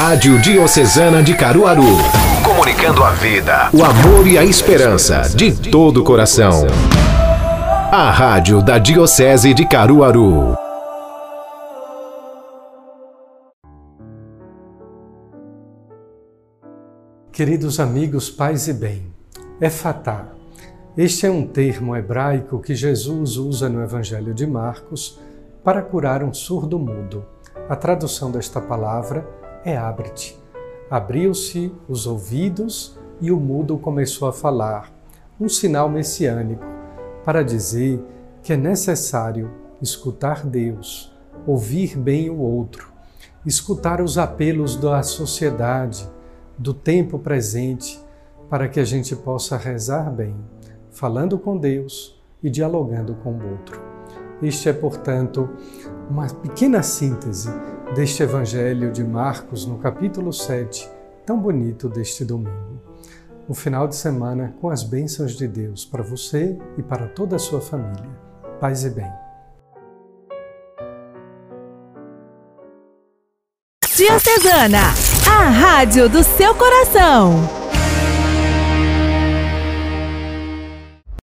Rádio 0.00 0.40
Diocesana 0.40 1.24
de 1.24 1.36
Caruaru. 1.36 1.82
Comunicando 2.44 3.02
a 3.02 3.10
vida, 3.10 3.68
o 3.74 3.82
amor 3.82 4.28
e 4.28 4.38
a 4.38 4.44
esperança 4.44 5.22
de 5.22 5.52
todo 5.70 6.02
o 6.02 6.04
coração. 6.04 6.68
A 7.90 8.08
Rádio 8.08 8.62
da 8.62 8.78
Diocese 8.78 9.52
de 9.52 9.66
Caruaru. 9.66 10.54
Queridos 17.32 17.80
amigos, 17.80 18.30
paz 18.30 18.68
e 18.68 18.74
bem, 18.74 19.12
é 19.60 19.68
fatá. 19.68 20.28
Este 20.96 21.26
é 21.26 21.30
um 21.30 21.44
termo 21.44 21.96
hebraico 21.96 22.60
que 22.60 22.72
Jesus 22.72 23.36
usa 23.36 23.68
no 23.68 23.82
Evangelho 23.82 24.32
de 24.32 24.46
Marcos 24.46 25.18
para 25.64 25.82
curar 25.82 26.22
um 26.22 26.32
surdo 26.32 26.78
mudo. 26.78 27.24
A 27.68 27.74
tradução 27.74 28.30
desta 28.30 28.60
palavra 28.60 29.26
é 29.64 29.76
abre-te. 29.76 30.38
Abriu-se 30.90 31.72
os 31.88 32.06
ouvidos 32.06 32.98
e 33.20 33.30
o 33.30 33.38
mudo 33.38 33.76
começou 33.78 34.28
a 34.28 34.32
falar, 34.32 34.92
um 35.40 35.48
sinal 35.48 35.88
messiânico 35.88 36.64
para 37.24 37.42
dizer 37.42 38.02
que 38.42 38.52
é 38.52 38.56
necessário 38.56 39.50
escutar 39.82 40.46
Deus, 40.46 41.12
ouvir 41.46 41.96
bem 41.96 42.30
o 42.30 42.38
outro, 42.38 42.92
escutar 43.44 44.00
os 44.00 44.18
apelos 44.18 44.76
da 44.76 45.02
sociedade 45.02 46.08
do 46.56 46.72
tempo 46.74 47.18
presente 47.18 48.00
para 48.48 48.68
que 48.68 48.80
a 48.80 48.84
gente 48.84 49.14
possa 49.14 49.56
rezar 49.56 50.10
bem, 50.10 50.34
falando 50.90 51.38
com 51.38 51.56
Deus 51.56 52.18
e 52.42 52.50
dialogando 52.50 53.14
com 53.16 53.32
o 53.32 53.50
outro. 53.50 53.87
Este 54.42 54.68
é, 54.68 54.72
portanto, 54.72 55.48
uma 56.08 56.26
pequena 56.26 56.82
síntese 56.82 57.50
deste 57.94 58.22
Evangelho 58.22 58.92
de 58.92 59.02
Marcos, 59.02 59.66
no 59.66 59.78
capítulo 59.78 60.32
7, 60.32 60.88
tão 61.26 61.38
bonito 61.38 61.88
deste 61.88 62.24
domingo. 62.24 62.80
Um 63.48 63.54
final 63.54 63.88
de 63.88 63.96
semana 63.96 64.54
com 64.60 64.70
as 64.70 64.82
bênçãos 64.82 65.32
de 65.32 65.48
Deus 65.48 65.84
para 65.84 66.02
você 66.02 66.56
e 66.76 66.82
para 66.82 67.08
toda 67.08 67.36
a 67.36 67.38
sua 67.38 67.60
família. 67.60 68.08
Paz 68.60 68.84
e 68.84 68.90
bem. 68.90 69.10
Diocesana, 73.96 74.94
a 75.28 75.48
rádio 75.48 76.08
do 76.08 76.22
seu 76.22 76.54
coração. 76.54 77.67